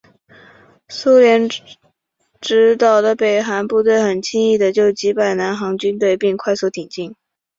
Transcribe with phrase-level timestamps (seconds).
[0.87, 1.47] 苏联
[2.41, 7.15] 指导的北韩部队很轻易的就击败南韩军队并快速挺进。